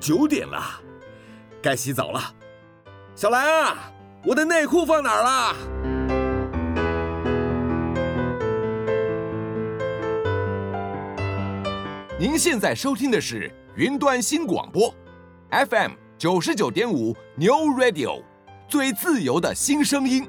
[0.00, 0.62] 九点了，
[1.60, 2.20] 该洗澡了。
[3.14, 3.92] 小兰啊，
[4.24, 5.56] 我的内裤放哪儿了？
[12.18, 14.92] 您现在收听的是云端新广播
[15.50, 18.22] ，FM 九十九点五 New Radio，
[18.68, 20.28] 最自由的新声音。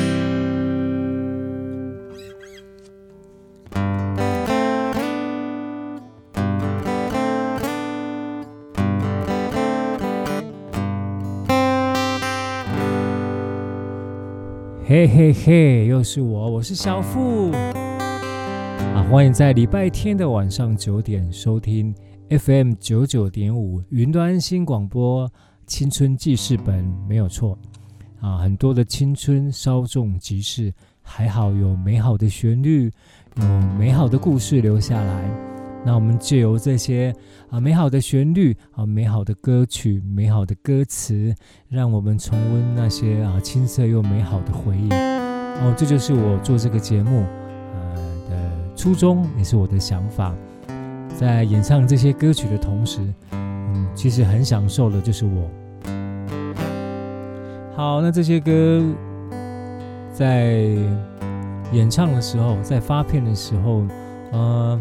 [14.91, 19.07] 嘿嘿嘿，又是我，我是小富啊！
[19.09, 21.95] 欢迎在礼拜天的晚上九点收听
[22.29, 25.31] FM 九九点五云端新广播
[25.65, 27.57] 青春记事本，没有错
[28.19, 28.39] 啊！
[28.39, 32.91] 很多的青春稍纵即逝，还好有美好的旋律，
[33.37, 33.45] 有
[33.79, 35.50] 美好的故事留下来。
[35.83, 37.11] 那我们借由这些
[37.49, 41.33] 啊美好的旋律啊美好的歌曲美好的歌词，
[41.69, 44.89] 让我们重温那些啊青涩又美好的回忆。
[44.91, 47.25] 哦，这就是我做这个节目
[47.73, 47.95] 呃
[48.29, 50.35] 的初衷，也是我的想法。
[51.17, 55.49] 在演唱这些歌曲的同时，嗯，其实很享受的就是我。
[57.75, 58.83] 好，那这些歌
[60.13, 60.77] 在
[61.73, 63.83] 演唱的时候，在发片的时候，
[64.31, 64.79] 呃。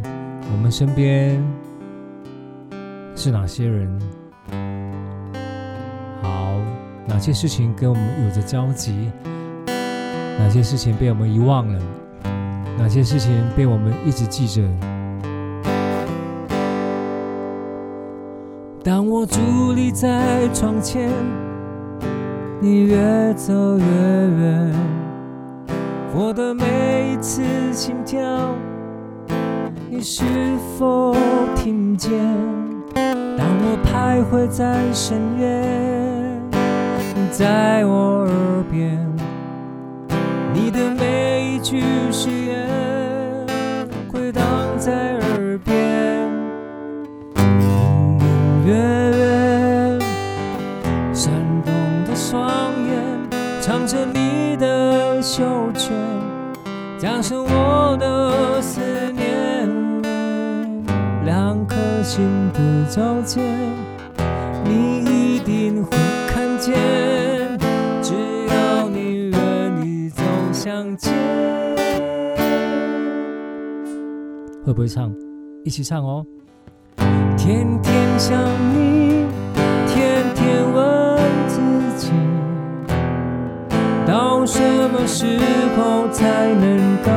[0.53, 1.43] 我们身边
[3.17, 4.01] 是哪些人？
[6.23, 6.55] 好，
[7.07, 9.11] 哪些事情跟我们有着交集？
[10.39, 11.81] 哪些事情被我们遗忘了？
[12.79, 14.63] 哪些事情被我们一直记着？
[18.83, 21.11] 当我伫立在窗前，
[22.61, 24.75] 你越走越远，
[26.15, 28.55] 我的每一次心跳。
[29.93, 30.23] 你是
[30.79, 31.17] 否
[31.57, 32.13] 听见？
[32.95, 36.41] 当我徘徊在深渊，
[37.33, 39.05] 在我耳边，
[40.55, 42.69] 你的每一句誓言
[44.13, 44.45] 回荡
[44.79, 45.75] 在耳边。
[47.35, 49.99] 隐隐约约，
[51.13, 51.33] 闪
[51.65, 51.75] 动
[52.07, 52.49] 的双
[52.87, 52.95] 眼，
[53.61, 55.43] 藏着你的羞
[55.75, 55.91] 怯，
[56.97, 59.00] 加深我的思念。
[62.11, 62.59] 心的
[62.91, 63.41] 交界，
[64.65, 66.75] 你一定会看见。
[68.03, 68.15] 只
[68.49, 70.21] 要你愿意走
[70.53, 71.15] 向前，
[74.67, 75.15] 会不会唱？
[75.65, 76.27] 一起唱哦！
[77.39, 78.37] 天天想
[78.75, 79.25] 你，
[79.87, 81.17] 天天问
[81.47, 81.61] 自
[81.97, 82.11] 己，
[84.05, 84.61] 到什
[84.91, 85.39] 么时
[85.77, 87.13] 候才能告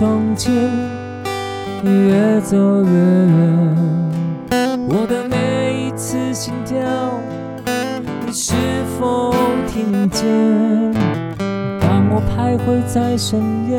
[0.00, 0.50] 在窗前。
[1.82, 3.76] 你越走越远，
[4.88, 6.78] 我的每一次心跳，
[8.24, 8.54] 你是
[8.98, 9.34] 否
[9.68, 10.24] 听见？
[11.80, 13.78] 当我徘徊在深夜，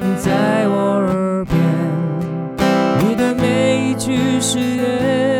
[0.00, 0.74] 你在我
[1.06, 1.54] 耳边，
[3.00, 5.39] 你的每一句誓言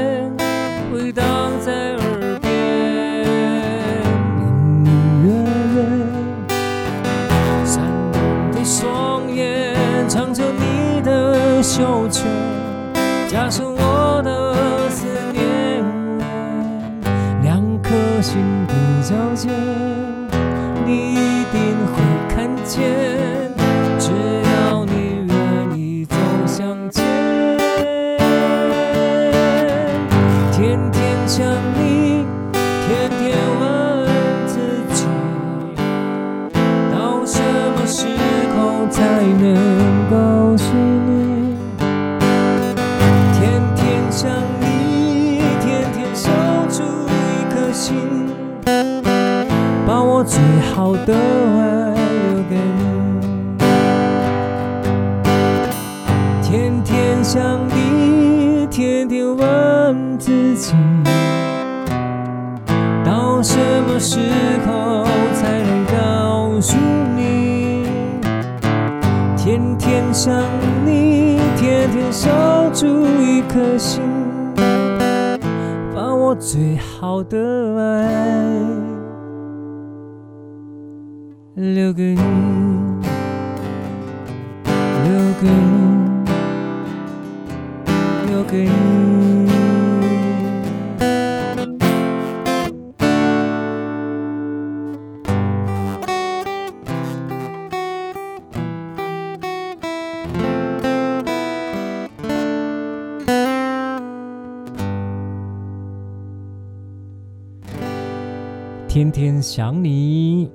[109.00, 110.50] 天天想你。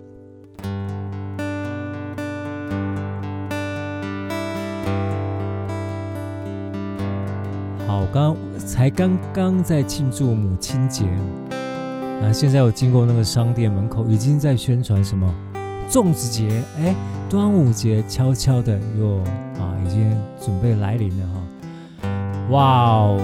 [7.88, 11.06] 好刚才刚刚在庆祝母亲节
[12.21, 12.30] 啊！
[12.31, 15.27] 现在我经过那个商店门口，已经在宣传什么
[15.89, 16.47] 粽子节，
[16.77, 16.94] 哎，
[17.27, 19.15] 端午节悄悄的又
[19.59, 21.42] 啊，已经准备来临了哈！
[22.51, 23.19] 哇哦！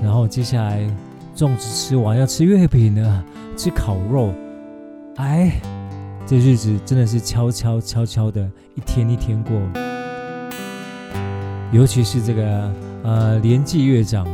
[0.00, 0.88] 然后接下来
[1.34, 3.24] 粽子吃完要吃月饼呢，
[3.56, 4.32] 吃烤肉，
[5.16, 5.60] 哎，
[6.26, 9.60] 这日子真的是悄悄悄悄的一天一天过，
[11.72, 12.72] 尤其是这个。
[13.04, 14.24] 呃，年纪越长，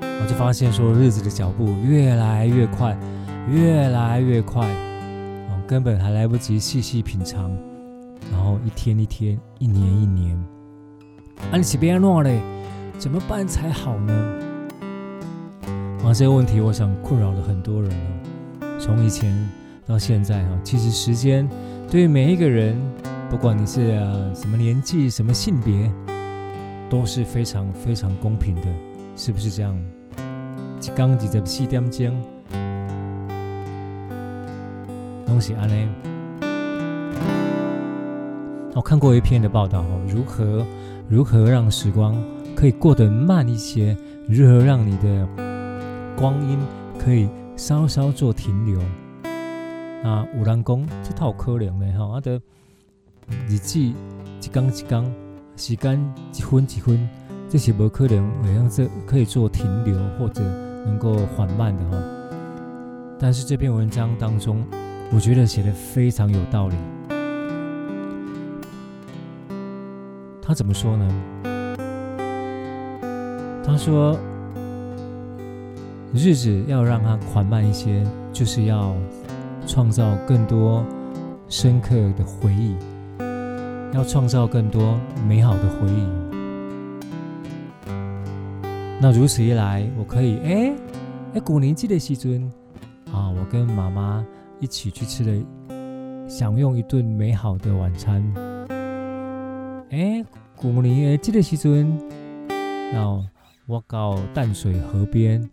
[0.00, 2.96] 我就发现说，日子的脚步越来越快，
[3.46, 4.66] 越来越快，
[5.50, 7.54] 哦，根本还来不及细细品尝，
[8.32, 10.34] 然后一天一天，一年一年，
[11.52, 12.40] 啊，你是别弄嘞，
[12.98, 14.14] 怎么办才好呢？
[16.02, 19.30] 啊，这个问题，我想困扰了很多人了，从以前
[19.90, 21.48] 到现在哈，其实时间
[21.90, 22.80] 对于每一个人，
[23.28, 23.98] 不管你是
[24.32, 25.90] 什么年纪、什么性别。
[26.88, 28.62] 都是非常非常公平的，
[29.14, 29.80] 是不是这样？
[30.82, 32.20] 一刚二十四点钟，
[35.24, 35.88] 东西安呢？
[38.74, 40.66] 我看过一篇的报道哦，如何
[41.08, 42.20] 如何让时光
[42.56, 43.96] 可以过得慢一些，
[44.28, 45.28] 如何让你的
[46.16, 46.58] 光阴
[46.98, 48.80] 可以稍稍做停留。
[50.02, 52.40] 啊，有人讲这套可怜的哈，他的
[53.48, 53.94] 日子一
[54.52, 55.10] 刚一刚。
[55.56, 56.00] 时间
[56.32, 57.08] 一分一分，
[57.50, 60.40] 这是不可能，好像这可以做停留或者
[60.86, 62.02] 能够缓慢的哈。
[63.18, 64.64] 但是这篇文章当中，
[65.12, 66.76] 我觉得写的非常有道理。
[70.40, 71.06] 他怎么说呢？
[73.62, 74.18] 他说，
[76.14, 78.02] 日子要让它缓慢一些，
[78.32, 78.96] 就是要
[79.70, 80.84] 创造更多
[81.48, 82.74] 深刻的回忆。
[83.92, 84.98] 要创造更多
[85.28, 86.08] 美好的回忆。
[89.00, 90.72] 那如此一来，我可以哎
[91.34, 92.50] 哎，古年纪的时尊
[93.12, 94.26] 啊，我跟妈妈
[94.58, 95.46] 一起去吃了，
[96.28, 98.22] 享用一顿美好的晚餐。
[99.90, 100.24] 哎，
[100.56, 101.96] 古年纪的时阵，
[102.92, 103.24] 然后
[103.66, 105.48] 我到淡水河边，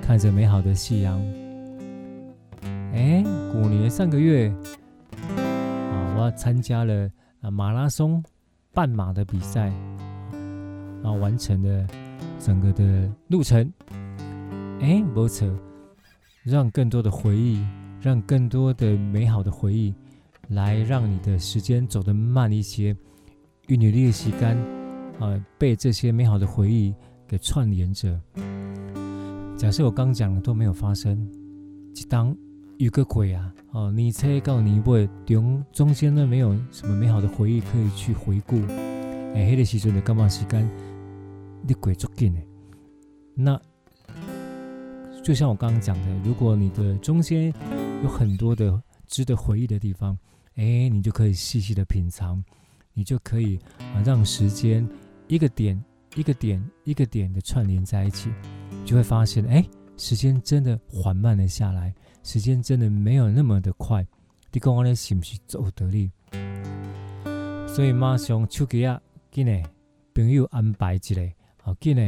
[0.00, 1.20] 看着美好的夕阳。
[2.92, 4.48] 哎，古年上个月
[5.36, 7.10] 啊，我参加了。
[7.40, 8.22] 啊，马拉松
[8.72, 9.72] 半马的比赛，
[11.02, 11.86] 然后完成了
[12.38, 13.68] 整个的路程。
[14.80, 15.48] 哎，没错，
[16.44, 17.60] 让更多的回忆，
[18.00, 19.92] 让更多的美好的回忆，
[20.50, 22.96] 来让你的时间走得慢一些，
[23.66, 24.56] 与你的时间
[25.18, 26.94] 啊，被这些美好的回忆
[27.26, 28.20] 给串联着。
[29.56, 31.28] 假设我刚讲的都没有发生，
[31.92, 32.32] 就当。
[32.82, 33.54] 有个鬼啊！
[33.70, 38.56] 哦，你猜告你不会中中间呢，没有什么美好的回忆可以去回顾。
[39.36, 40.68] 哎，那个时阵的干嘛时间？
[41.64, 42.40] 你鬼足紧呢？
[43.36, 43.60] 那
[45.22, 47.54] 就像我刚刚讲的，如果你的中间
[48.02, 50.18] 有很多的值得回忆的地方，
[50.56, 52.42] 哎，你就可以细细的品尝，
[52.94, 54.84] 你就可以啊让时间
[55.28, 55.80] 一个点
[56.16, 58.28] 一个点一个点的串联在一起，
[58.84, 59.64] 就会发现，哎，
[59.96, 61.94] 时间真的缓慢了下来。
[62.22, 64.06] 时间真的没有那么的快，
[64.52, 66.10] 你讲我咧是不是走得力？
[67.66, 69.00] 所以马上手机啊，
[69.30, 69.62] 给呢
[70.14, 71.14] 朋友安排一下，
[71.62, 72.02] 好给呢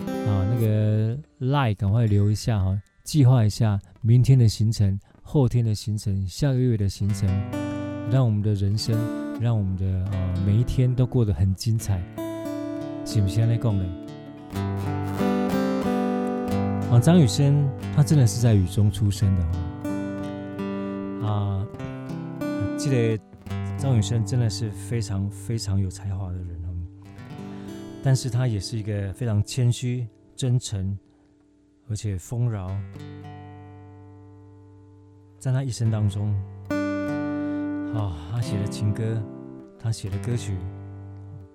[0.00, 7.28] 啊那个 line 赶快留一下哈，计划一下明天的行程、后天的行程、下个月的行程，
[8.10, 8.96] 让我们的人生，
[9.40, 12.00] 让我们的啊每一天都过得很精彩，
[13.04, 14.95] 是不是这样讲呢？
[16.90, 19.42] 啊，张雨生，他真的是在雨中出生的
[21.26, 21.66] 啊！
[22.78, 23.18] 记得
[23.76, 26.70] 张雨生真的是非常非常有才华的人哦，
[28.04, 30.96] 但是他也是一个非常谦虚、真诚，
[31.88, 32.70] 而且丰饶。
[35.40, 36.32] 在他一生当中，
[37.94, 39.20] 啊，他写的情歌，
[39.76, 40.56] 他写的歌曲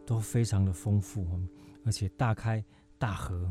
[0.06, 1.26] 都非常的丰富，
[1.86, 2.62] 而且大开
[2.98, 3.50] 大合，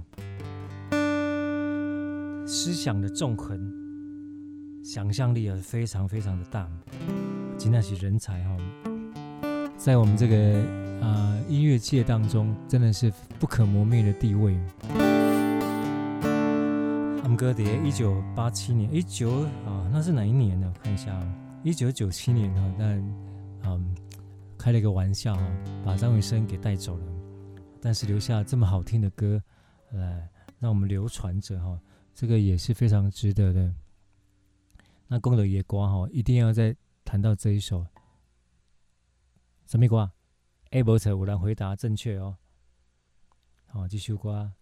[2.52, 3.56] 思想的纵横，
[4.82, 6.68] 想象力也非常非常的大。
[7.56, 8.56] 真的是人才哈，
[9.76, 10.58] 在我们这个
[11.00, 14.58] 啊、呃、音乐界当中，真的是不可磨灭的地位。
[17.22, 19.30] 他们歌碟一九八七年，一九
[19.64, 20.72] 啊，那是哪一年呢？
[20.74, 21.16] 我看一下，
[21.62, 22.98] 一九九七年哈，但
[23.62, 23.94] 嗯，
[24.58, 25.42] 开了一个玩笑哈，
[25.84, 27.04] 把张雨生给带走了，
[27.80, 29.40] 但是留下这么好听的歌
[29.92, 30.28] 来
[30.58, 31.78] 让我们流传着哈，
[32.20, 33.74] 这个也是非常值得的。
[35.06, 36.76] 那功德爷瓜哈，一定要在。
[37.02, 37.84] 谈到这一首
[39.66, 40.12] 什么歌？
[40.70, 42.36] 哎，没错，有人回答正确哦。
[43.66, 44.52] 好，这首歌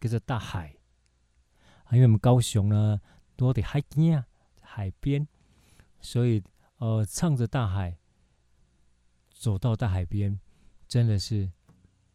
[0.00, 0.76] 叫做《大海》，
[1.94, 3.00] 因为我们高雄呢
[3.36, 4.26] 多的海边啊，
[4.60, 5.26] 海边，
[6.00, 6.42] 所以
[6.76, 7.96] 呃，唱着大海，
[9.30, 10.38] 走到大海边，
[10.86, 11.50] 真的是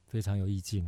[0.05, 0.87] 非常有意境。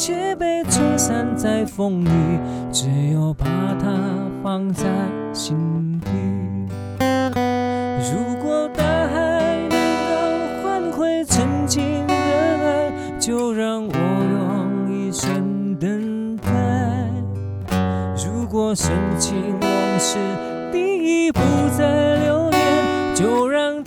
[0.00, 2.08] 却被吹散在风里，
[2.72, 3.44] 只有把
[3.78, 3.86] 它
[4.42, 4.86] 放在
[5.34, 6.08] 心底。
[8.10, 9.78] 如果大海能
[10.08, 10.12] 够
[10.62, 16.48] 换回曾经的爱，就让我用一生等待。
[18.24, 20.16] 如果深情往事
[20.72, 21.40] 你已不
[21.76, 22.58] 再留恋，
[23.14, 23.79] 就让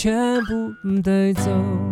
[0.00, 1.87] 全部带走。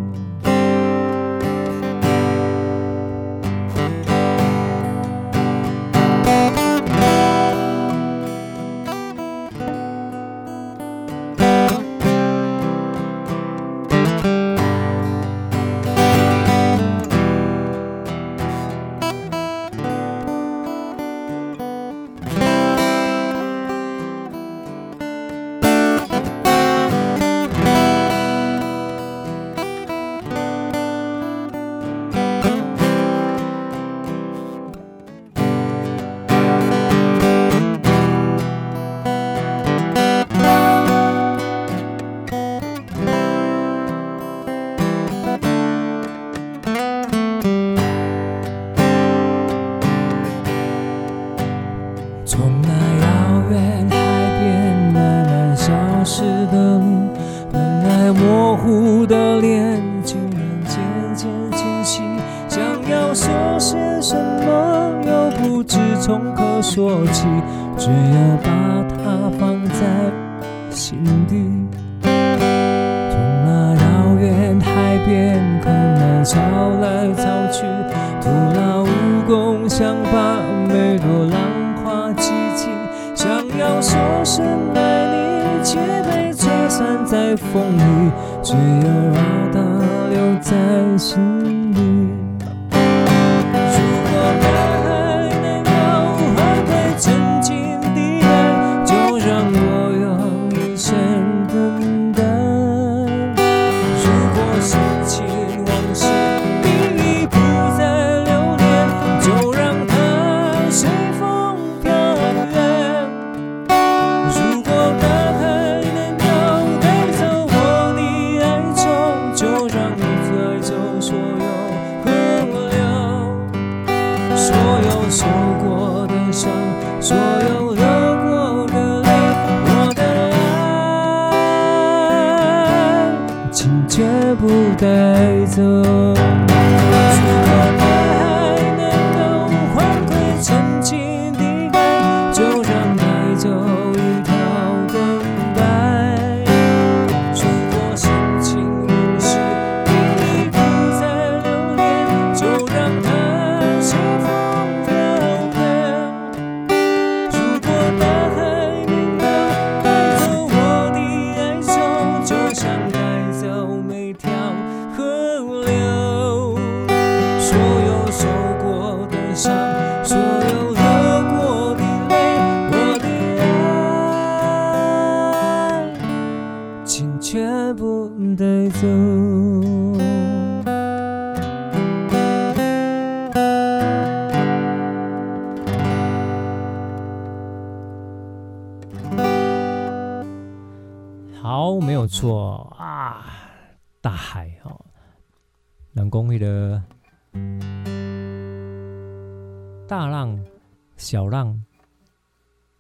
[201.07, 201.57] 小浪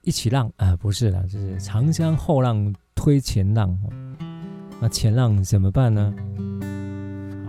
[0.02, 3.78] 一起浪啊，不是啦，就是长江后浪推前浪。
[4.80, 6.12] 那前浪怎么办呢？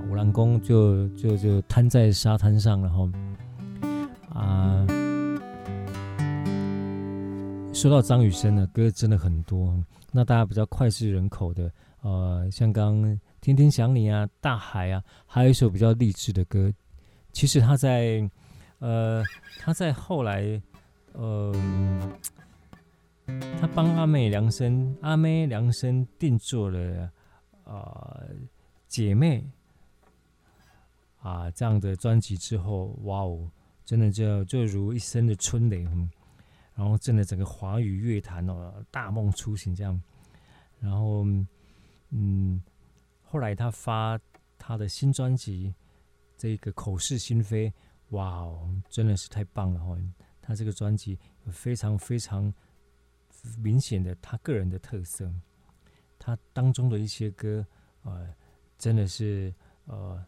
[0.07, 3.09] 五郎公就就就瘫在沙滩上，然后
[4.31, 4.85] 啊，
[7.73, 9.75] 说到张雨生的歌真的很多。
[10.11, 13.11] 那大家比较脍炙人口的，呃，像刚刚
[13.41, 16.71] 《天天想你》啊，《大海》啊，还有一首比较励志的歌。
[17.33, 18.29] 其实他在，
[18.79, 19.23] 呃，
[19.59, 20.61] 他在后来，
[21.13, 21.53] 呃，
[23.59, 27.11] 他帮阿妹量身，阿妹量身定做了，
[27.63, 28.29] 呃，
[28.87, 29.43] 姐妹
[31.19, 33.49] 啊这样的专辑之后，哇哦，
[33.83, 35.87] 真的就就如一声的春雷。
[36.75, 39.99] 然后，真的整个华语乐坛哦，大梦初醒这样。
[40.79, 41.25] 然后，
[42.11, 42.61] 嗯，
[43.23, 44.19] 后来他发
[44.59, 45.73] 他的新专辑，
[46.37, 47.73] 这个口是心非，
[48.09, 49.97] 哇哦，真的是太棒了哦！
[50.41, 52.53] 他这个专辑有非常非常
[53.57, 55.31] 明显的他个人的特色，
[56.17, 57.65] 他当中的一些歌，
[58.03, 58.33] 呃，
[58.77, 59.53] 真的是
[59.85, 60.25] 呃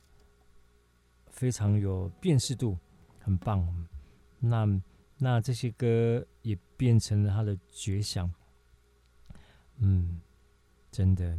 [1.28, 2.78] 非常有辨识度，
[3.20, 3.88] 很棒。
[4.40, 4.82] 那。
[5.22, 8.34] 那这些歌也变成了他的绝响，
[9.80, 10.22] 嗯，
[10.90, 11.38] 真的。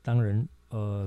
[0.00, 1.06] 当然，呃，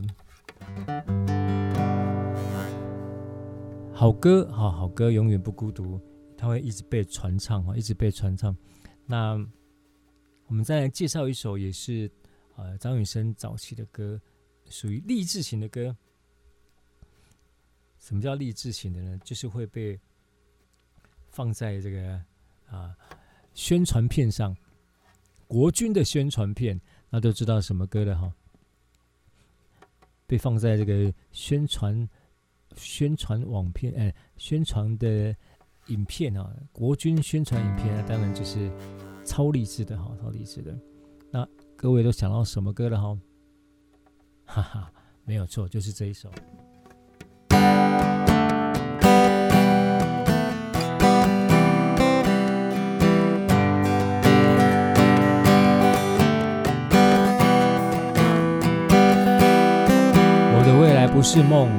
[4.02, 6.02] 好歌，好好歌永远不孤独，
[6.36, 8.58] 它会一直被传唱啊，一直被传唱。
[9.06, 9.34] 那
[10.48, 12.10] 我们再来介绍一首，也是
[12.56, 14.20] 呃张雨生早期的歌，
[14.72, 15.96] 属于励志型的歌。
[18.00, 19.20] 什么叫励志型的呢？
[19.24, 20.00] 就是会被。
[21.30, 22.20] 放在这个
[22.72, 22.98] 啊
[23.54, 24.58] 宣传片上，
[25.46, 28.34] 国军的宣传片，那都知道什么歌了哈。
[30.26, 32.10] 被放在这个宣传
[32.76, 35.36] 宣传网片，哎，宣传的
[35.88, 38.72] 影片啊，国军宣传影片，那当然就是
[39.26, 40.78] 超励志的哈，超励志的。
[41.32, 43.18] 那各位都想到什么歌了哈？
[44.46, 44.92] 哈哈，
[45.24, 46.30] 没有错，就是这一首。
[60.54, 61.70] 我的未来不是梦，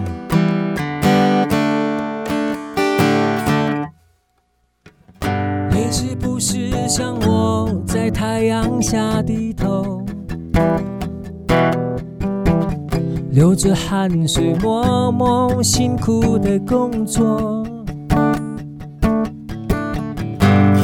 [6.45, 10.05] 是像我在太阳下低头，
[13.31, 17.65] 流着汗水默默辛苦的工作？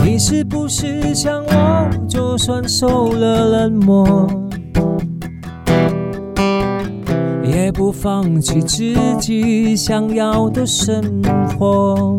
[0.05, 4.29] 你是不是像我，就算受了冷漠？
[7.43, 11.03] 也不放弃自己想要的生
[11.59, 12.17] 活。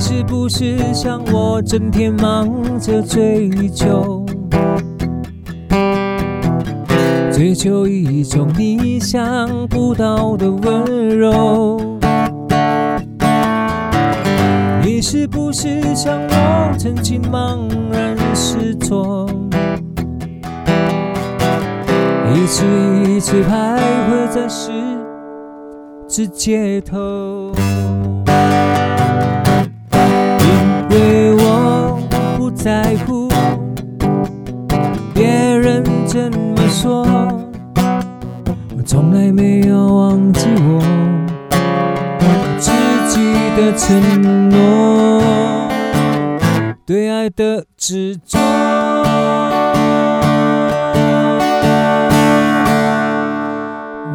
[0.00, 2.48] 你是不是像我，整天忙
[2.80, 4.24] 着追求，
[7.30, 11.78] 追求一种你想不到的温柔？
[14.82, 17.58] 你是不是像我，曾经茫
[17.92, 19.28] 然失措？
[22.34, 22.64] 一次
[23.06, 24.70] 一次徘徊在十
[26.08, 27.52] 字街头，
[32.62, 33.26] 在乎
[35.14, 37.06] 别人怎么说。
[38.76, 40.80] 我从来没有忘记我
[42.58, 42.70] 自
[43.08, 43.18] 己
[43.56, 45.22] 的承诺。
[46.84, 48.38] 对爱的执着。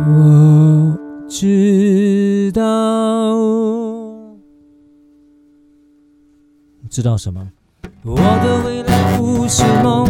[0.08, 2.62] 我知道。
[6.92, 7.55] 知道什么？
[8.08, 10.06] 我的未来不是梦，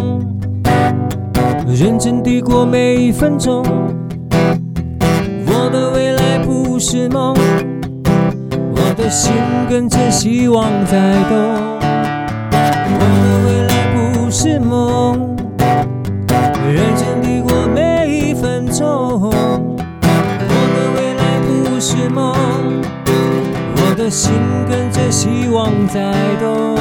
[1.66, 3.64] 认真地过每一分钟。
[5.48, 7.34] 我的未来不是梦，
[8.76, 9.32] 我的心
[9.70, 11.38] 跟着希望在动。
[13.00, 15.34] 我的未来不是梦，
[16.68, 19.22] 认真地过每一分钟。
[19.22, 19.30] 我
[20.52, 22.36] 的未来不是梦，
[23.78, 24.34] 我的心
[24.70, 26.76] 跟着希望在动，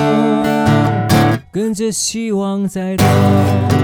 [1.55, 3.75] 跟着希望在动。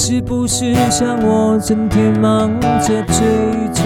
[0.00, 3.26] 是不是像我整天忙着追
[3.74, 3.82] 求，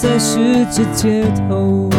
[0.00, 1.90] 在十字街头？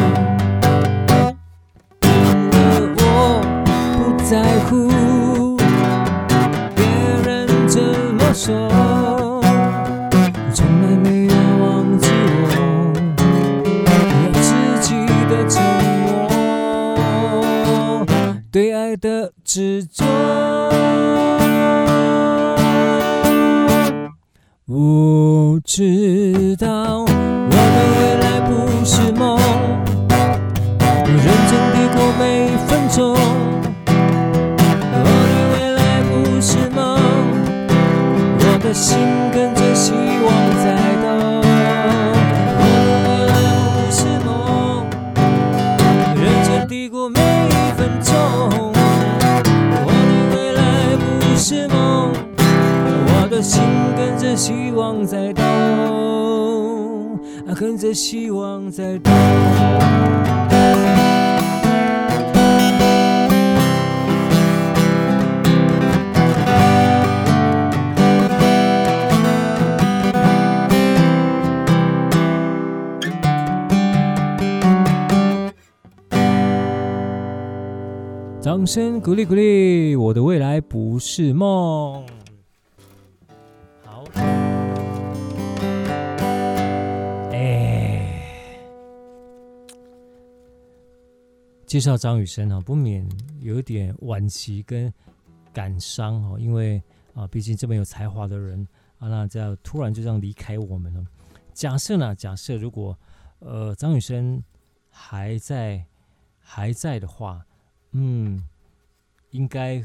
[54.80, 55.44] 望在动，
[57.46, 59.12] 啊，跟着希望在动。
[78.42, 82.02] 掌声鼓励鼓励，我的未来不是梦。
[91.70, 93.08] 介绍张雨生啊，不免
[93.42, 94.92] 有一点惋惜跟
[95.54, 96.82] 感伤哦，因为
[97.14, 101.06] 啊，毕竟这么有才华的人啊，那这样突然就这样离开我们了。
[101.54, 102.98] 假设呢，假设如果
[103.38, 104.44] 呃张雨生
[104.90, 105.86] 还在
[106.40, 107.46] 还在的话。
[107.92, 108.48] 嗯，
[109.32, 109.84] 应该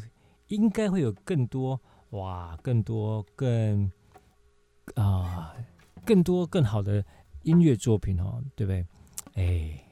[0.49, 3.91] 应该会有更多哇，更多更
[4.95, 5.55] 啊，
[6.05, 7.03] 更多更好的
[7.45, 8.87] 音乐作品哦，对不对？
[9.37, 9.84] 哎，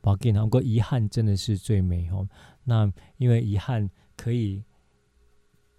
[0.00, 2.28] 不过不过遗憾真的是最美哦。
[2.64, 4.64] 那因为遗憾可以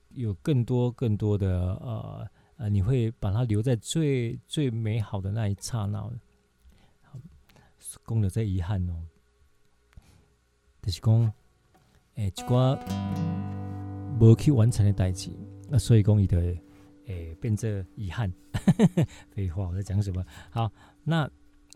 [0.09, 5.99] 有更多更多的呃呃，你会把它留在最最美好的那一刹那。
[7.01, 7.19] 好，
[8.05, 9.03] 讲到这遗憾哦，
[10.81, 11.33] 就是讲。
[12.15, 12.77] 诶，一寡
[14.19, 15.31] 无去完成的代志，
[15.69, 16.37] 那所以讲伊就
[17.05, 18.29] 诶变这遗憾。
[19.31, 20.23] 废话，我在讲什么？
[20.49, 20.69] 好，
[21.05, 21.27] 那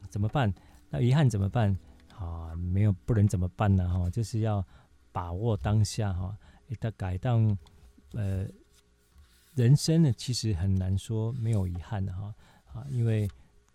[0.09, 0.53] 怎么办？
[0.89, 1.75] 那遗憾怎么办？
[2.17, 3.87] 啊，没有不能怎么办呢？
[3.89, 4.65] 哈，就是要
[5.11, 6.37] 把握当下哈。
[6.67, 7.57] 一旦改当
[8.13, 8.47] 呃，
[9.53, 12.33] 人生呢，其实很难说没有遗憾的哈。
[12.73, 13.29] 啊，因为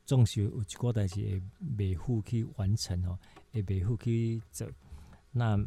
[0.04, 1.42] 总是有一寡代志会
[1.78, 3.18] 未赴去完成哦，
[3.52, 4.66] 会未赴去走
[5.30, 5.58] 那。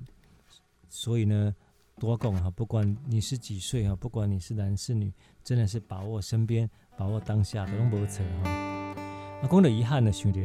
[0.90, 1.56] 所以呢，
[1.98, 5.12] 多讲哈，不管你是几岁哈，不管你是男是女，
[5.44, 8.50] 真的是把握身边，把握当下，都拢无错哈。
[8.50, 10.40] 啊，讲到遗憾呢，想到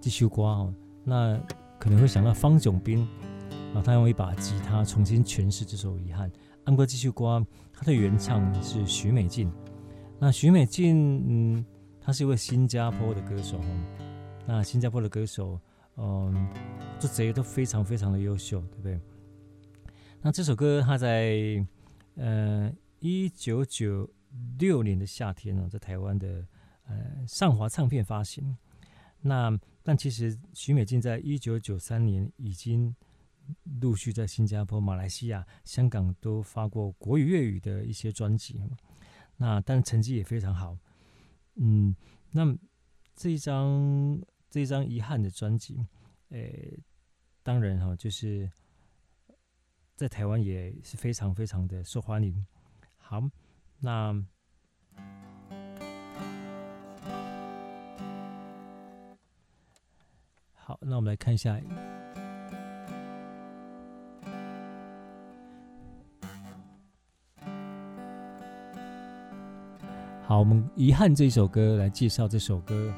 [0.00, 1.40] 这首歌哦，那
[1.78, 3.06] 可能会想到方炯斌
[3.74, 6.30] 啊，他用一把吉他重新诠释这首遗憾。
[6.64, 9.50] 按过这首歌，他的原唱是许美静。
[10.18, 11.64] 那许美静，嗯，
[12.00, 13.60] 他是一位新加坡的歌手。
[14.46, 15.60] 那新加坡的歌手，
[15.96, 16.48] 嗯，
[16.98, 19.00] 这些都非常非常的优秀，对不对？
[20.20, 21.64] 那这首歌，它在
[22.16, 24.10] 呃一九九
[24.58, 26.44] 六年的夏天呢，在台湾的
[26.86, 28.56] 呃上华唱片发行。
[29.20, 29.56] 那
[29.88, 32.94] 但其实许美静在一九九三年已经
[33.80, 38.60] 陆续在新加坡、马来西亚、香港都发过国语、粤语的一些专辑。
[39.38, 40.76] 那但成绩也非常好。
[41.54, 41.96] 嗯，
[42.32, 42.54] 那
[43.16, 44.20] 这一张
[44.50, 45.86] 这一张遗憾的专辑，
[46.32, 46.78] 诶，
[47.42, 48.52] 当然哈，就是
[49.96, 52.46] 在台湾也是非常非常的受欢迎。
[52.98, 53.22] 好，
[53.78, 54.22] 那
[60.68, 61.58] 好，那我们来看一下。
[70.26, 72.92] 好，我们遗憾这首歌来介绍这首歌。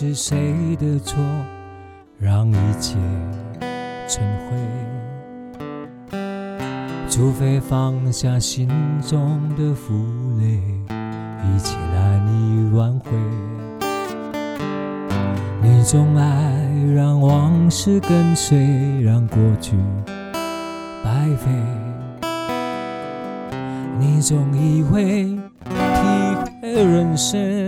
[0.00, 1.18] 是谁的错，
[2.20, 2.94] 让一切
[4.06, 6.16] 成灰？
[7.10, 8.68] 除非放下心
[9.02, 9.92] 中的负
[10.38, 10.62] 累，
[11.42, 13.10] 一切难以挽回。
[15.60, 16.54] 你总爱
[16.94, 19.76] 让往事跟随，让过去
[21.02, 21.50] 白费。
[23.98, 27.67] 你总以为体会人生，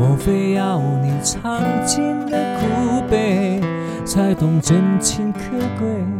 [0.00, 3.60] 莫非要你尝尽了苦悲，
[4.06, 5.40] 才懂真情可
[5.78, 6.19] 贵？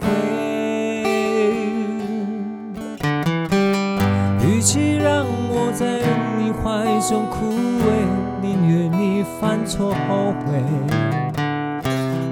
[9.71, 10.61] 错后悔，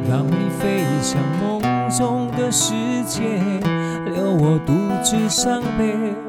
[0.10, 2.74] 让你飞向梦中的世
[3.06, 3.24] 界，
[4.14, 6.29] 留我独自伤悲。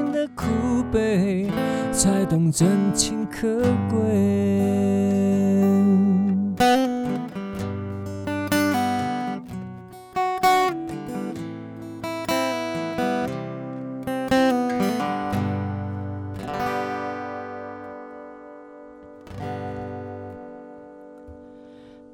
[0.91, 1.49] 悲，
[1.91, 3.99] 才懂真情可贵？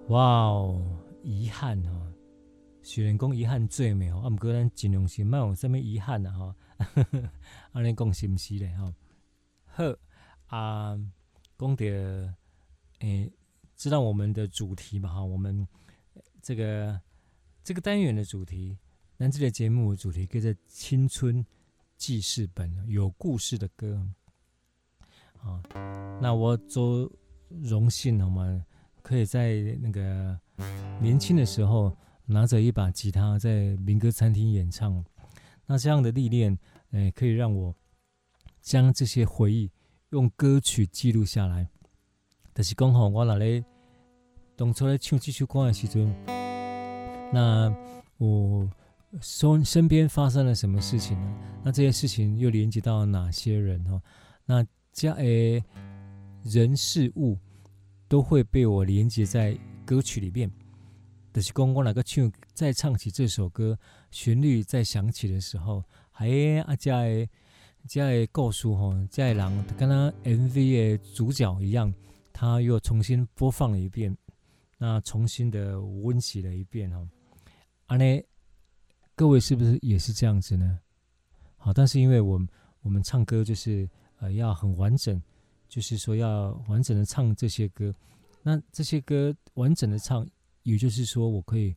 [0.10, 0.82] 哇哦，
[1.22, 2.14] 遗憾哦，
[2.82, 6.56] 虽然讲遗憾最美哦，啊，不过咱尽量是莫有啥物遗憾呐哈，
[7.74, 8.94] 安尼讲是毋是咧吼？
[9.66, 9.84] 好
[10.48, 10.98] 啊，
[11.58, 11.86] 讲到
[13.00, 13.32] 诶，
[13.76, 15.68] 知道我们的主题嘛哈，我们
[16.42, 17.00] 这个
[17.64, 18.78] 这个单元的主题，
[19.18, 21.46] 那这个节目的主题叫做《青春
[21.98, 24.08] 记事本》，有故事的歌。
[25.40, 25.62] 啊，
[26.22, 27.12] 那我做
[27.50, 28.64] 荣幸，我们
[29.02, 30.40] 可以在那个
[31.00, 35.04] 年轻的时候拿着一把吉他在民歌餐厅演唱。
[35.68, 36.58] 那这样的历练，
[36.92, 37.76] 哎，可以让我
[38.62, 39.70] 将这些回忆
[40.10, 41.68] 用歌曲记录下来。
[42.56, 43.64] 就是讲吼，我哪里
[44.56, 46.12] 当初来唱这首歌的时阵，
[47.32, 47.72] 那
[48.18, 48.68] 我
[49.22, 51.38] 身身边发生了什么事情呢？
[51.64, 53.84] 那这些事情又连接到哪些人？
[53.84, 54.02] 哈，
[54.46, 55.64] 那这诶
[56.44, 57.38] 人事物
[58.08, 60.50] 都会被我连接在歌曲里面。
[61.32, 63.78] 就是讲我哪个唱再唱起这首歌，
[64.12, 66.28] 旋律在响起的时候，还
[66.66, 67.30] 啊这诶
[67.88, 71.94] 这诶故事吼，这诶人跟他 MV 的主角一样。
[72.40, 74.16] 他又重新播放了一遍，
[74.78, 77.10] 那重新的温习了一遍哦。
[77.88, 78.24] 啊，呢，
[79.16, 80.80] 各位是不是也是这样子呢？
[81.56, 82.48] 好，但是因为我们
[82.82, 83.90] 我们唱歌就是
[84.20, 85.20] 呃要很完整，
[85.68, 87.92] 就是说要完整的唱这些歌。
[88.44, 90.24] 那这些歌完整的唱，
[90.62, 91.76] 也就是说我可以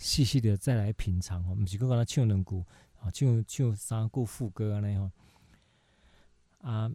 [0.00, 1.54] 细细的再来品尝哦。
[1.54, 2.64] 不是讲刚才唱两句
[2.98, 5.12] 啊，唱唱三句副歌啊那样
[6.62, 6.90] 啊。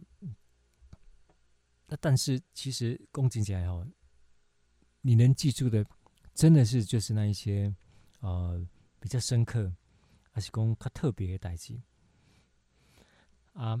[1.86, 3.86] 那但是其实讲真起来吼，
[5.00, 5.86] 你能记住的，
[6.34, 7.72] 真的是就是那一些
[8.20, 8.60] 呃
[8.98, 9.72] 比较深刻，
[10.32, 11.80] 还是讲较特别的代志
[13.52, 13.80] 啊？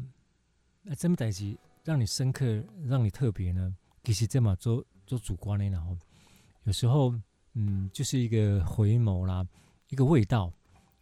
[0.82, 3.76] 那什么代志让你深刻，让你特别呢？
[4.04, 5.98] 其实这么做做主观的，然后
[6.62, 7.12] 有时候
[7.58, 9.46] 嗯，就是一个回眸啦，
[9.88, 10.52] 一个味道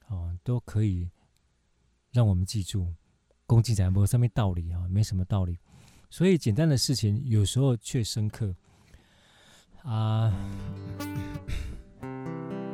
[0.06, 1.10] 哦，都可以
[2.12, 2.94] 让我们记住。
[3.44, 5.58] 恭敬起来没有什么道理啊，没什么道理。
[6.08, 8.54] 所以简单的事情有时候却深刻
[9.82, 10.32] 啊，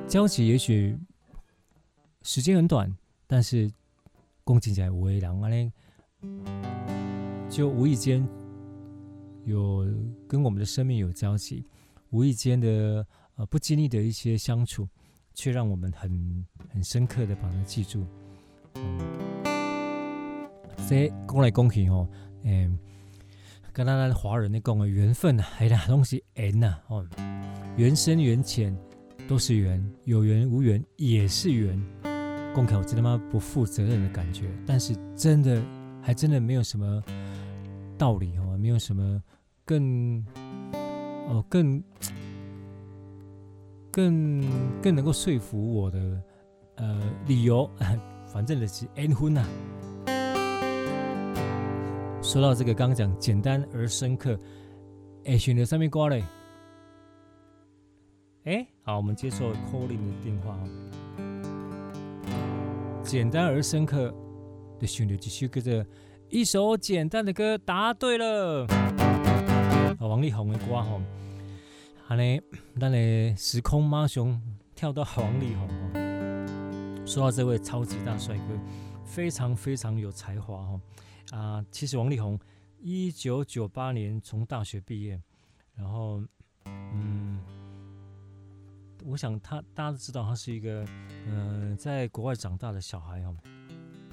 [0.06, 0.96] 交集也许
[2.20, 2.94] 时间很短，
[3.26, 3.72] 但是
[4.44, 5.72] 恭敬起来为然呢，
[7.48, 8.28] 就无意间
[9.46, 9.86] 有
[10.28, 11.64] 跟我们的生命有交集，
[12.10, 13.06] 无意间的
[13.40, 14.86] 呃不经意的一些相处，
[15.32, 18.06] 却让我们很很深刻的把它记住。
[20.76, 22.06] 所以讲来讲去哦，
[22.44, 22.78] 嗯。
[23.72, 27.06] 跟咱咱华人的讲的缘分呐，哎呀，东西缘呐，哦，
[27.78, 28.76] 缘深缘浅
[29.26, 31.80] 都是缘，有缘无缘也是缘。
[32.54, 35.62] 讲起来我真他妈不负责任的感觉，但是真的
[36.02, 37.02] 还真的没有什么
[37.96, 39.22] 道理哦，没有什么
[39.64, 40.22] 更
[41.28, 41.82] 哦更
[43.90, 44.42] 更
[44.80, 46.22] 更能够说服我的
[46.76, 47.68] 呃理由，
[48.32, 49.44] 反正就是缘分呐。
[52.22, 54.38] 说到这个，刚刚讲简单而深刻，
[55.24, 56.22] 哎，选择上面挂嘞，
[58.44, 60.68] 哎，好，我们接受 calling 的电话哦。
[63.02, 64.14] 简单而深刻
[64.78, 65.84] 的旋律，继续跟着
[66.28, 68.66] 一首简单的歌，答对了。
[68.66, 71.00] 啊，王力宏的歌吼，
[72.10, 72.42] 好嘞，
[72.76, 74.42] 咱的时空马上
[74.74, 75.68] 跳到王力宏。
[77.06, 78.58] 说到这位超级大帅哥，
[79.04, 80.80] 非常非常有才华哈。
[81.30, 82.36] 啊，其实王力宏
[82.80, 85.22] 一九九八年从大学毕业，
[85.76, 86.20] 然后，
[86.66, 87.38] 嗯，
[89.04, 90.84] 我想他大家都知道他是一个，
[91.28, 93.36] 嗯、在国外长大的小孩哦，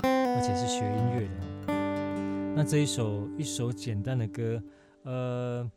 [0.03, 2.53] 而且是学音乐的。
[2.55, 4.61] 那这一首一首简单的歌，
[5.01, 5.71] 呃，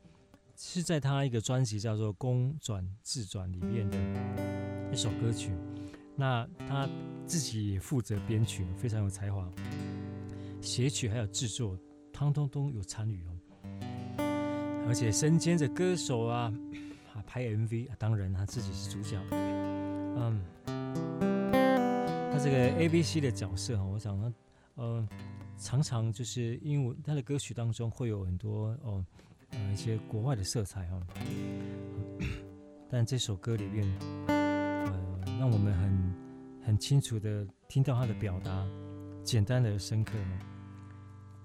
[0.63, 3.97] 是在他一个专辑叫做《公转自转》里面的
[4.93, 5.53] 一首歌曲。
[6.15, 6.87] 那他
[7.25, 9.51] 自己也负责编曲，非常有才华。
[10.61, 11.79] 写曲还有制作，
[12.13, 16.53] 汤通通有参与哦，而且身兼着歌手啊，
[17.17, 19.19] 啊拍 MV，当然他自己是主角。
[19.33, 20.45] 嗯，
[22.31, 24.35] 他这个 ABC 的角色哈，我想呢，
[24.75, 25.09] 呃，
[25.57, 29.03] 常常就是因为他的歌曲当中会有很多哦，
[29.73, 31.01] 一些国外的色彩哈。
[32.89, 33.87] 但这首歌里面，
[34.27, 34.93] 呃，
[35.39, 36.13] 让我们很
[36.67, 38.67] 很清楚的听到他的表达，
[39.23, 40.15] 简单的深刻。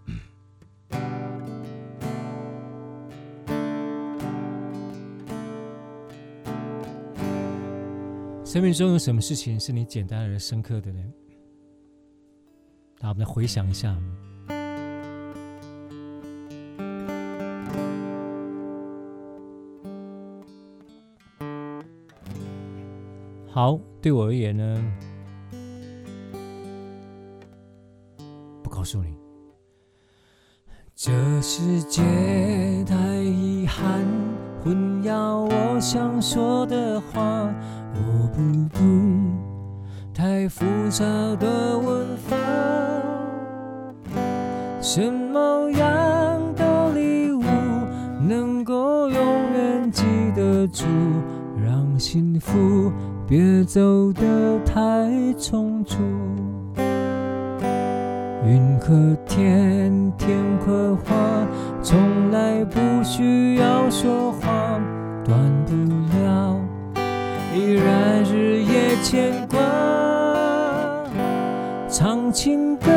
[8.44, 11.04] 生命中有什么事情是你简单而深刻的呢？
[13.02, 13.96] 那我们来回想一下。
[23.56, 24.84] 好，对我而言呢，
[28.62, 29.16] 不告诉你。
[30.94, 32.02] 这世界
[32.84, 34.04] 太遗憾。
[34.62, 37.50] 混淆我想说的话。
[37.94, 38.42] 我不
[38.78, 39.38] 懂
[40.14, 41.06] 太复杂
[41.38, 42.36] 的文法，
[44.82, 47.42] 什么样的礼物
[48.20, 50.04] 能够永远记
[50.36, 50.84] 得住？
[51.64, 52.92] 让幸福
[53.28, 54.74] 别走得太
[55.36, 55.98] 匆促。
[58.46, 61.16] 云和天，天和花，
[61.82, 64.80] 从来不需要说话，
[65.24, 65.74] 断不
[66.16, 66.56] 了，
[67.56, 69.60] 依然日夜牵挂。
[71.90, 72.92] 唱情歌，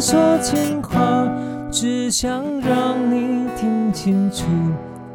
[0.00, 1.28] 说情话，
[1.72, 4.44] 只想让你听清楚，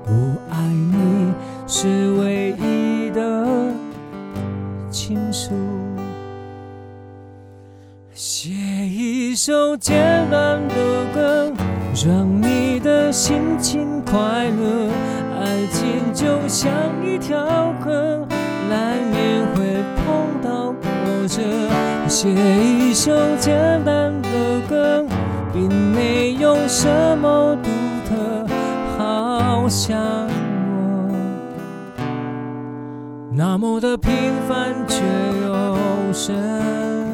[0.08, 0.12] 我
[0.50, 1.32] 爱你
[1.66, 2.11] 是
[9.78, 9.96] 简
[10.30, 11.52] 单的歌
[12.06, 14.90] 让你的心情快乐
[15.40, 16.72] 爱情就像
[17.06, 18.28] 一条河
[18.70, 21.42] 难免会碰到波折
[22.08, 23.56] 写一首简
[23.86, 25.06] 单的歌
[25.54, 27.70] 并没有什么独
[28.10, 28.46] 特
[28.98, 29.98] 好想
[33.34, 34.12] 那么的平
[34.48, 35.02] 凡却
[35.46, 37.11] 又深。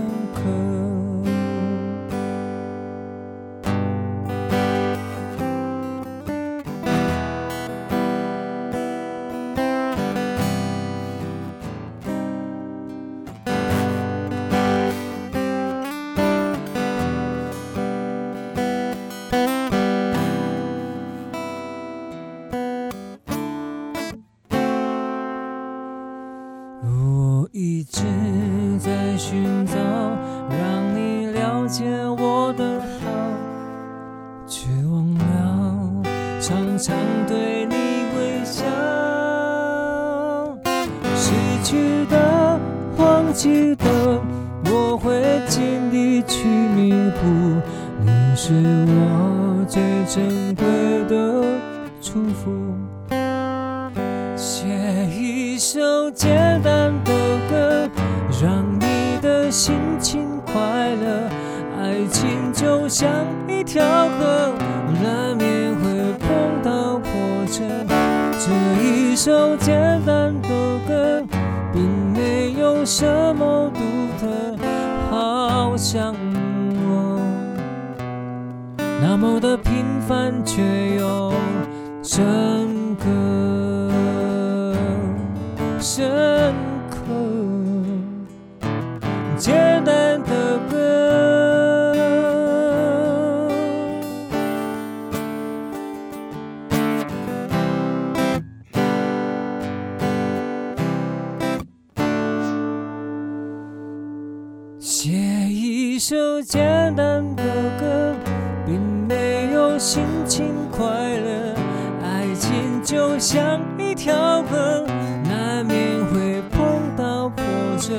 [109.78, 111.56] 心情快乐。
[112.04, 114.86] 爱情就像一条河，
[115.24, 117.44] 难免会碰到波
[117.80, 117.94] 折。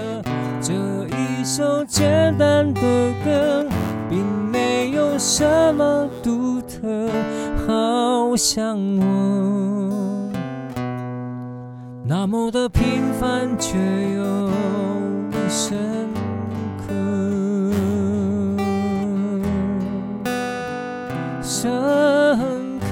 [0.60, 0.74] 这
[1.16, 2.80] 一首简单的
[3.24, 3.66] 歌，
[4.08, 7.10] 并没有什么独特，
[7.66, 10.30] 好像我
[12.04, 13.76] 那么的平凡却
[14.14, 14.50] 又
[15.48, 16.27] 深。
[21.68, 22.86] 深刻。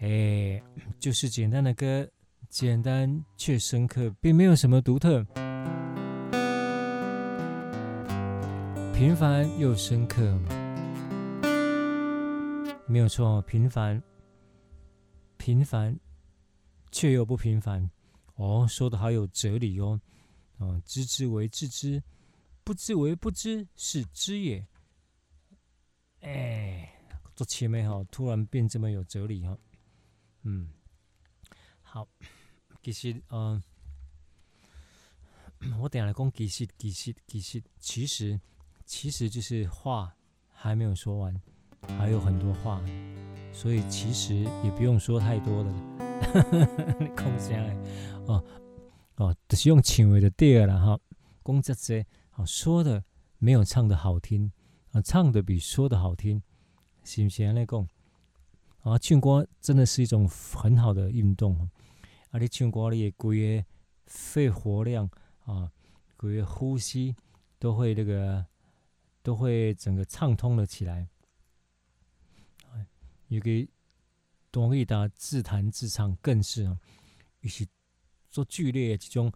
[0.00, 0.60] 哎
[0.98, 2.08] 就是简单的歌，
[2.48, 5.24] 简单却深刻，并没有什么独特。
[8.92, 10.22] 平凡又深刻，
[12.86, 13.42] 没有错。
[13.42, 14.02] 平凡，
[15.44, 16.00] 平凡
[16.90, 17.90] 却又不平凡。
[18.36, 20.00] 哦，说的好有哲理哦。
[20.56, 22.02] 哦，知之为知之，
[22.64, 24.66] 不知为不知，是知也。
[26.20, 26.98] 哎，
[27.36, 29.54] 这前面哈，突然变这么有哲理哈。
[30.44, 30.72] 嗯。
[31.82, 32.08] 好，
[32.82, 33.62] 其实，嗯、
[35.58, 38.40] 呃， 我等下来讲，其实，其实，其实，其实，
[38.86, 40.16] 其实就是话
[40.48, 41.38] 还没有说完，
[41.98, 42.80] 还有很多话，
[43.54, 45.72] 所以其实也不用说太多了。
[47.00, 47.76] 你讲啥嘞？
[48.26, 48.44] 哦
[49.16, 50.98] 哦，就是用唱的就对了哈。
[51.44, 53.02] 讲这些，啊说的
[53.38, 54.50] 没有唱的好听
[54.90, 56.42] 啊，唱的比说的好听，
[57.04, 57.54] 行不行？
[57.54, 57.88] 来讲
[58.82, 61.70] 啊，唱歌真的是一种很好的运动。
[62.30, 62.38] 啊！
[62.40, 63.64] 你唱歌，你的规个
[64.06, 65.08] 肺活量
[65.44, 65.70] 啊，
[66.16, 67.14] 各位呼吸
[67.60, 68.44] 都会那个
[69.22, 71.06] 都会整个畅通了起来。
[73.34, 73.50] 有个
[74.52, 76.78] 多益达自弹自唱更是啊，
[77.40, 77.66] 与其
[78.30, 79.32] 做剧烈的这种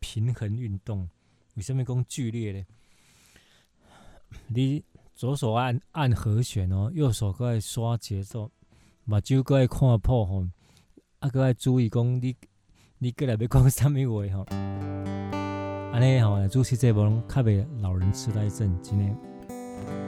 [0.00, 1.08] 平衡运动，
[1.54, 2.66] 为什么讲剧烈呢？
[4.48, 4.84] 你
[5.14, 8.50] 左手按按和弦哦，右手搁爱刷节奏，
[9.04, 10.48] 目睭搁爱看谱吼，
[11.20, 12.36] 啊搁爱注意讲你
[12.98, 14.44] 你过来要讲啥物话吼，
[15.92, 20.05] 安尼吼主持这帮较袂老人痴呆症，真的。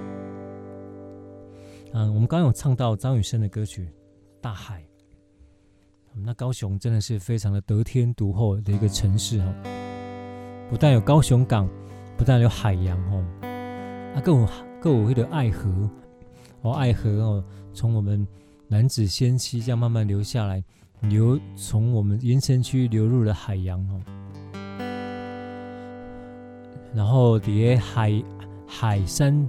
[1.92, 3.86] 嗯，我们刚刚有唱到张雨生的歌曲
[4.40, 4.82] 《大海》，
[6.14, 9.54] 那高雄真的是非常的得天独厚的一个城市哈，
[10.68, 11.68] 不但有高雄港，
[12.16, 13.24] 不但有海洋哦，
[14.14, 14.48] 啊，更有
[14.80, 15.90] 更有那个爱河
[16.60, 18.26] 哦，爱河哦，从我们
[18.68, 20.62] 楠梓仙溪这样慢慢流下来，
[21.00, 24.00] 流从我们盐埕区流入了海洋哦，
[26.94, 28.22] 然后底下海
[28.66, 29.48] 海山。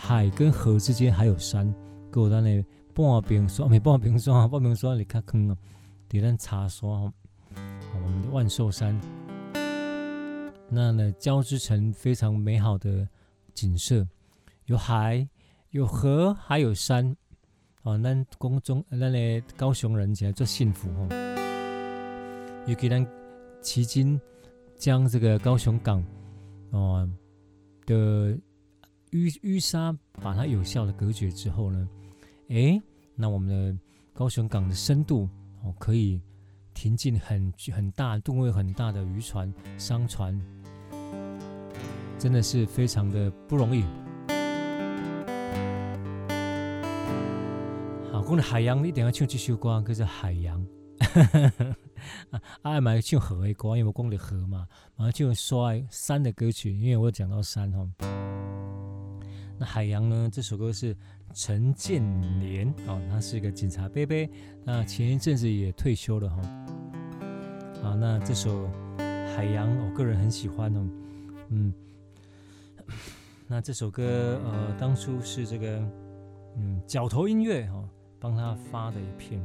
[0.00, 1.74] 海跟河之间还有山，
[2.08, 5.56] 跟我那里半边山，没半冰山，半冰山里较坑啊，
[6.08, 8.98] 底咱茶山，我们的万寿山，
[10.70, 13.06] 那呢交织成非常美好的
[13.52, 14.06] 景色，
[14.66, 15.28] 有海，
[15.70, 17.16] 有河，还有山，
[17.82, 21.08] 哦，咱宫中，咱的高雄人起来最幸福哦，
[22.68, 23.04] 尤其咱
[23.60, 24.18] 迄今
[24.76, 26.02] 将这个高雄港，
[26.70, 27.10] 哦
[27.84, 28.38] 的。
[29.12, 31.88] 淤淤沙把它有效的隔绝之后呢，
[32.48, 32.80] 诶，
[33.14, 33.78] 那我们的
[34.12, 35.28] 高雄港的深度
[35.62, 36.20] 哦，可以
[36.74, 40.38] 停进很很大、吨位很大的渔船、商船，
[42.18, 43.82] 真的是非常的不容易。
[48.12, 50.64] 好，讲到海洋，你等下唱这首歌，叫做《海洋》。
[52.30, 57.88] 啊，爱买唱河的歌，因为我讲的河嘛，马上就说山的歌曲，因为我讲到山哈。
[59.58, 60.30] 那海洋呢？
[60.32, 60.96] 这首歌是
[61.34, 62.00] 陈建
[62.38, 64.30] 年哦，他是一个警察伯伯，
[64.64, 66.40] 那前一阵子也退休了哈。
[67.82, 68.70] 好，那这首
[69.34, 70.88] 海洋，我个人很喜欢哦。
[71.48, 71.74] 嗯，
[73.48, 75.78] 那这首歌呃，当初是这个
[76.56, 77.82] 嗯角头音乐哈
[78.20, 79.42] 帮他发的一片。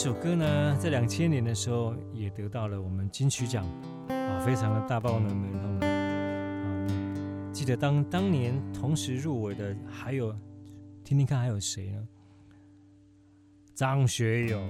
[0.00, 3.66] 这首歌呢，在两千年的时候也得到了我们金曲奖
[4.06, 5.80] 啊，非常的大爆冷门。
[5.80, 10.32] 嗯，记得当当年同时入围的还有，
[11.02, 12.08] 听听看还有谁呢？
[13.74, 14.62] 张学友、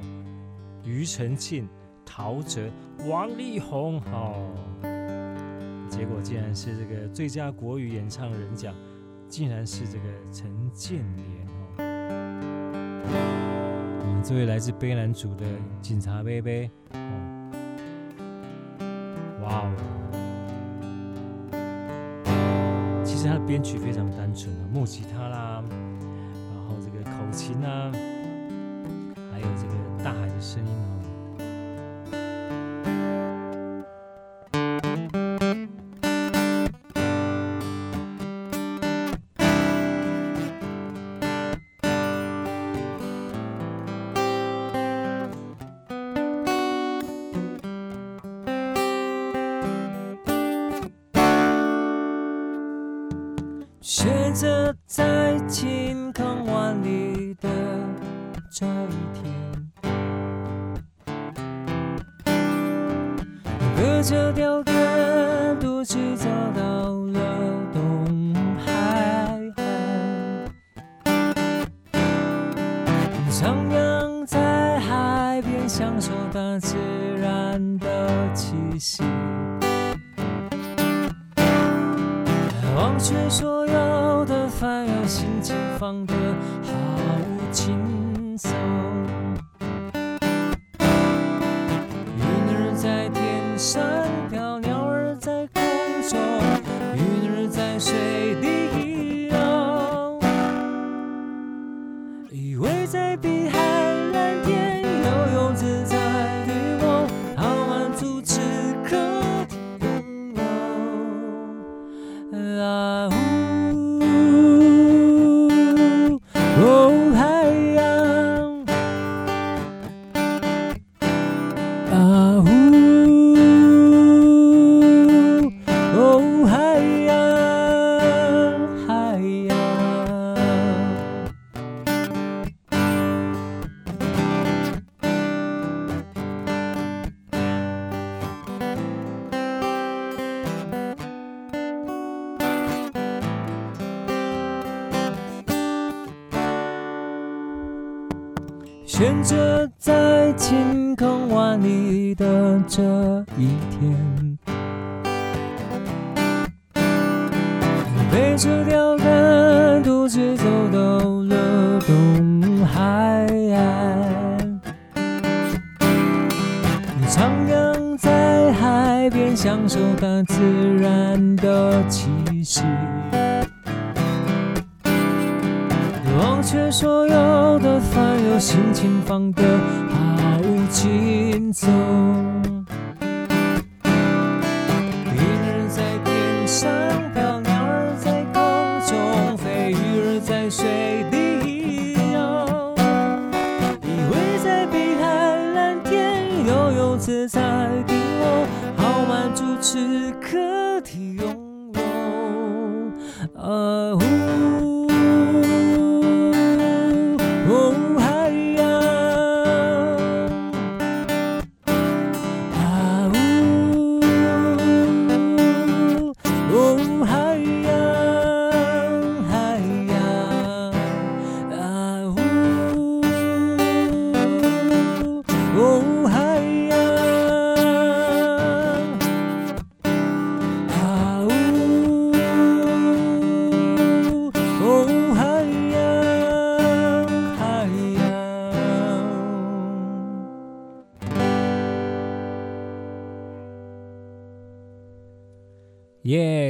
[0.82, 1.68] 庾澄庆、
[2.06, 2.70] 陶喆、
[3.06, 4.56] 王力宏，哦，
[5.90, 8.74] 结果竟然是这个最佳国语演唱人奖，
[9.28, 11.46] 竟然是这个陈建年。
[14.28, 15.46] 这位来自卑南族的
[15.80, 17.00] 警察贝贝，哦，
[19.40, 19.72] 哇哦！
[23.02, 27.90] 其实他的编曲非常单纯啊，木吉他啦，然后这个口琴啊，
[29.32, 29.72] 还有这个
[30.04, 30.97] 大海的声音啊。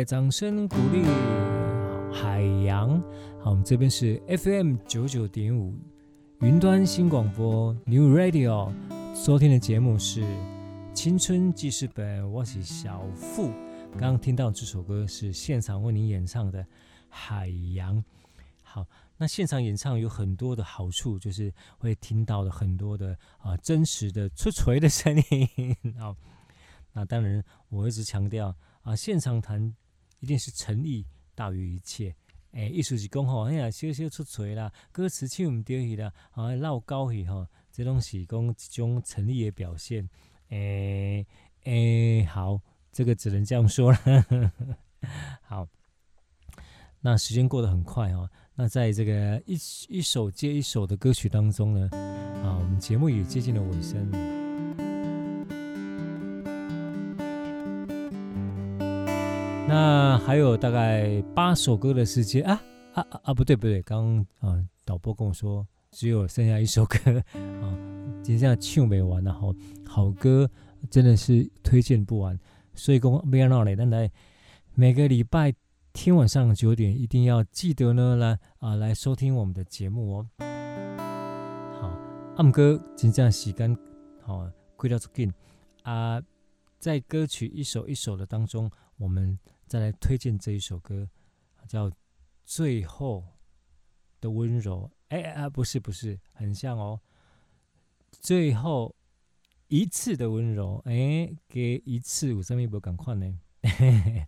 [0.08, 1.02] 掌声鼓励
[2.10, 2.98] 海洋。
[3.42, 5.74] 好，我们这边是 FM 九九点五
[6.40, 8.72] 云端新广播 New Radio，
[9.14, 10.22] 收听的节目是
[10.94, 13.50] 《青春记事本》，我是小富。
[13.92, 16.62] 刚刚听到这首歌是现场为您演唱的
[17.10, 17.98] 《海洋》。
[18.62, 18.86] 好，
[19.18, 25.76] 那现场演唱有很多的好处，就是会听到了很多的啊真实的出锤的声音。
[26.00, 26.16] 好，
[26.94, 28.56] 那当然我一直强调。
[28.82, 29.74] 啊，现场弹
[30.20, 31.04] 一定是诚意
[31.34, 32.14] 大于一切。
[32.52, 40.08] 诶，意思是讲吼，哎呀，小小出锤啦，歌词唱唔对去啦，啊，绕高去吼，这东西讲一种诚意的表现。
[40.48, 41.26] 诶
[41.64, 42.58] 诶，好，
[42.90, 43.98] 这个只能这样说了。
[45.44, 45.68] 好，
[47.02, 48.30] 那时间过得很快哦。
[48.54, 49.56] 那在这个一
[49.88, 51.88] 一首接一首的歌曲当中呢，
[52.42, 54.37] 啊，我们节目也接近了尾声。
[59.68, 62.58] 那还有大概八首歌的时间啊
[62.94, 63.34] 啊啊啊！
[63.34, 66.96] 不对不对，刚啊导播跟我说只有剩下一首歌
[67.60, 67.76] 啊，
[68.24, 69.54] 今天唱没完了，好
[69.86, 70.48] 好歌
[70.88, 72.38] 真的是推荐不完，
[72.74, 74.10] 所以讲不要闹嘞，但来
[74.74, 75.52] 每个礼拜
[75.92, 80.26] 天晚上九点一定要记得呢来啊来收听我们的节目哦。
[81.78, 81.94] 好，
[82.38, 83.76] 暗歌今天时间
[84.22, 85.30] 好快到出紧
[85.82, 86.22] 啊，
[86.78, 89.38] 在歌曲一首一首的当中，我们。
[89.68, 91.08] 再来推荐这一首歌，
[91.68, 91.90] 叫
[92.44, 93.24] 《最后
[94.20, 94.90] 的温柔》。
[95.14, 97.00] 哎啊，不是不是，很像哦。
[98.10, 98.94] 最后
[99.68, 103.38] 一次的温柔，哎，给一次有什么不赶快呢？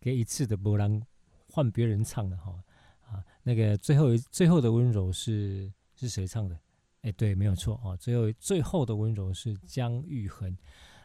[0.00, 1.02] 给一次的波浪
[1.50, 2.62] 换别人唱的哈
[3.06, 3.24] 啊。
[3.42, 6.58] 那个最后最后的温柔是是谁唱的？
[7.02, 7.96] 哎，对，没有错啊。
[7.96, 10.56] 最后最后的温柔是姜育恒。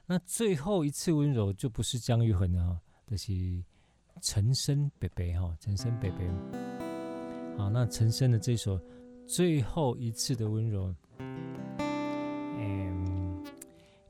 [0.05, 2.79] 那最后一次温柔就不是姜育恒的哈。
[3.07, 3.63] 就是
[4.21, 6.25] 陈升伯伯哈，陈升伯伯。
[7.57, 8.79] 好，那陈升的这首
[9.27, 10.87] 《最后一次的温柔》，
[12.57, 13.45] 嗯，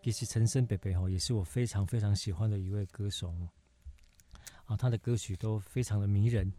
[0.01, 3.33] 其实陈升伯伯哈也是我非常非常喜欢的一位歌手。
[4.65, 6.53] 啊，他的歌曲都非常的迷人，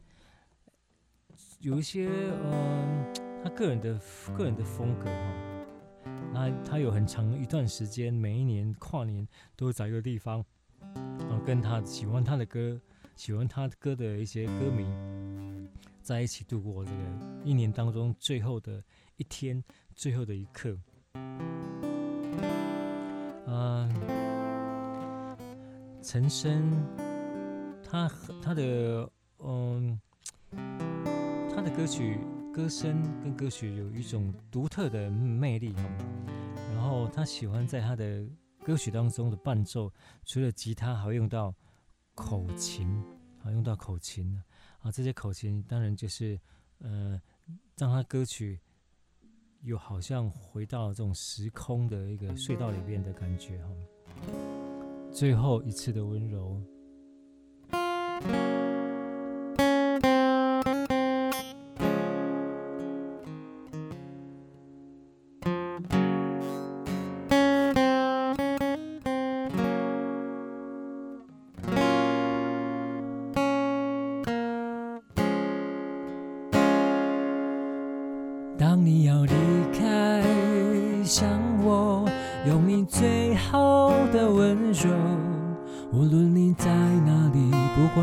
[1.61, 3.99] 有一些嗯，他个人的
[4.37, 5.33] 个人的风格哈。
[6.31, 9.27] 那他有很长一段时间，每一年跨年
[9.57, 10.45] 都会在一个地方。
[11.19, 12.81] 然后跟他喜欢他的歌，
[13.17, 14.85] 喜欢他歌的一些歌迷
[16.03, 16.99] 在一起度过这个
[17.45, 18.83] 一年当中最后的
[19.17, 19.63] 一天，
[19.95, 20.77] 最后的一刻。
[23.47, 23.89] 嗯，
[26.03, 26.71] 陈升，
[27.83, 28.11] 他
[28.43, 30.01] 他的嗯，
[31.55, 32.19] 他的歌曲
[32.53, 35.75] 歌声跟歌曲有一种独特的魅力，
[36.75, 38.27] 然后他喜欢在他的。
[38.65, 39.93] 歌曲当中的伴奏，
[40.25, 41.55] 除了吉他，还会用到
[42.15, 42.89] 口琴，
[43.43, 44.43] 啊，用到口琴
[44.81, 46.41] 啊，这些口琴当然就是，
[46.79, 47.21] 呃，
[47.77, 48.59] 让他歌曲
[49.61, 53.71] 有好像回到这种时空的一个隧道里面的感觉哈。
[55.13, 56.59] 最后一次的温柔。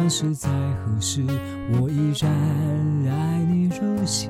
[0.01, 1.23] 管是在何时，
[1.73, 2.31] 我依然
[3.07, 4.29] 爱你如昔。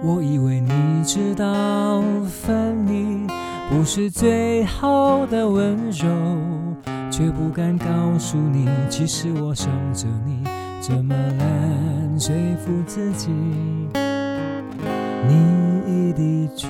[0.00, 3.26] 我以为你知道分离
[3.68, 6.06] 不是最好的温柔，
[7.10, 7.84] 却不敢告
[8.16, 10.44] 诉你，其实我想着你，
[10.80, 12.32] 怎么能说
[12.64, 13.28] 服自己？
[15.26, 15.34] 你
[15.84, 16.68] 已离去。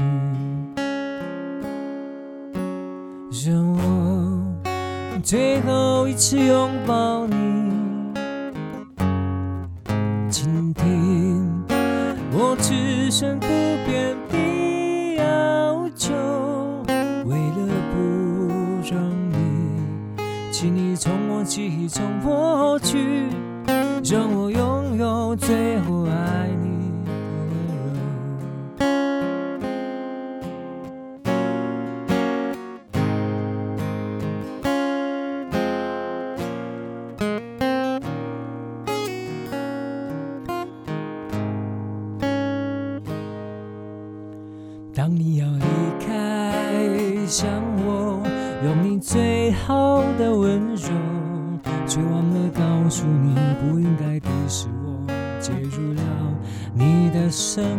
[5.31, 7.40] 最后一次拥抱你，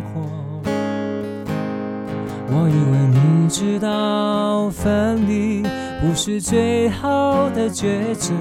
[0.01, 0.21] 活。
[2.53, 5.63] 我以为你知道分离
[6.01, 8.33] 不是最好的抉择，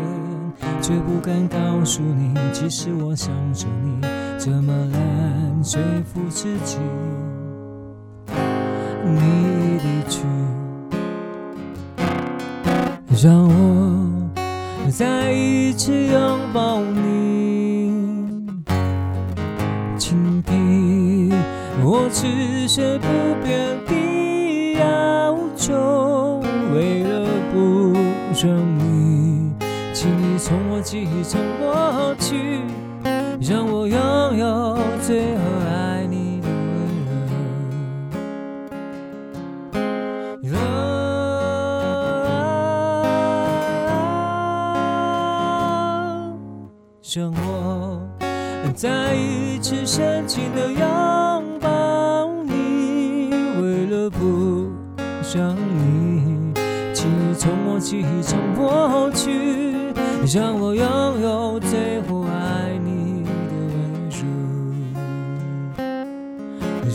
[0.82, 4.00] 却不敢告诉你，其实我想着你，
[4.36, 6.78] 怎么能说服自己？
[9.04, 9.20] 你
[9.82, 10.26] 离去，
[13.22, 17.39] 让我再一次拥抱你，
[22.12, 22.26] 此
[22.68, 23.06] 生不
[23.44, 26.40] 变的要求。
[26.74, 27.92] 为了不
[28.42, 29.52] 让你，
[29.92, 32.60] 请你从我记忆中抹去，
[33.40, 33.98] 让我拥
[34.36, 36.80] 有最后爱你的温
[40.42, 40.58] 柔。
[47.12, 48.00] 让我
[48.72, 50.80] 再一次深情地拥
[55.32, 56.52] 想你
[56.92, 59.30] 请你从我记忆中抹去，
[60.36, 60.84] 让我拥
[61.20, 64.26] 有最后爱你的温柔，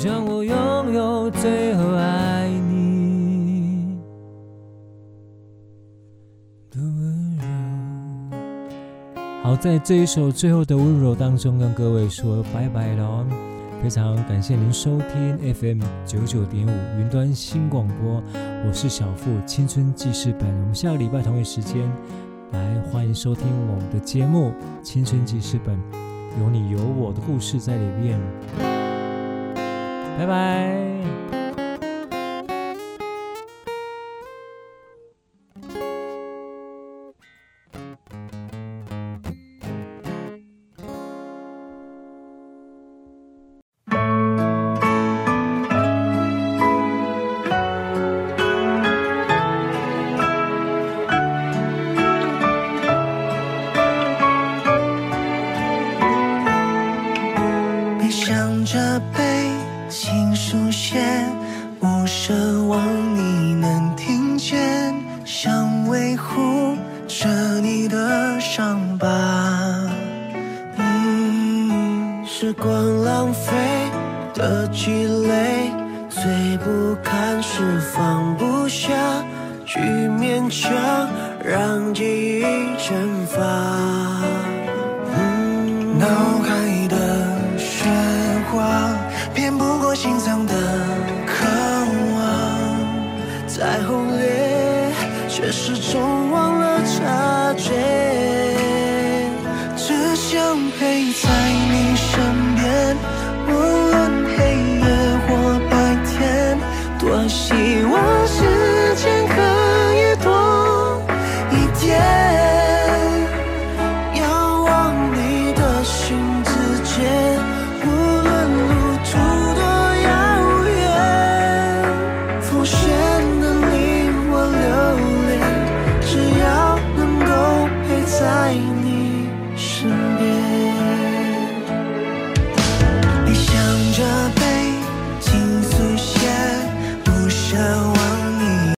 [0.03, 3.97] 让我拥有最后爱你
[6.69, 7.45] 的温柔。
[9.43, 13.25] 好，在这一首最后的温柔当中，跟各位说拜拜了。
[13.85, 20.49] 非常感谢您收听 FM 九九点五云端新广播，我是小付青春记事本。
[20.61, 21.87] 我们下个礼拜同一时间
[22.51, 24.49] 来欢迎收听我们的节目
[24.81, 25.75] 《青春记事本》，
[26.41, 28.19] 有你有我的故事在里面。
[30.17, 31.14] 拜拜。